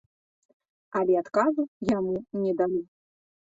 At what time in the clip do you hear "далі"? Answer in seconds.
2.65-2.81